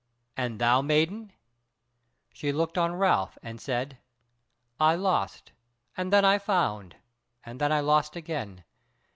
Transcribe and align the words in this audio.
And 0.35 0.57
thou, 0.57 0.81
maiden?" 0.81 1.31
She 2.33 2.51
looked 2.51 2.75
on 2.75 2.95
Ralph 2.95 3.37
and 3.43 3.61
said: 3.61 3.99
"I 4.79 4.95
lost, 4.95 5.51
and 5.95 6.11
then 6.11 6.25
I 6.25 6.39
found, 6.39 6.95
and 7.45 7.61
then 7.61 7.71
I 7.71 7.81
lost 7.81 8.15
again. 8.15 8.63